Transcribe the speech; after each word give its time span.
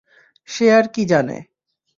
সে 0.47 0.65
আর 0.71 0.85
কি 0.93 1.03
জানে? 1.05 1.37